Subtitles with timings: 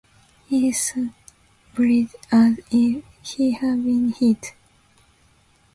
[0.47, 4.55] He stumbled as if he had been hit.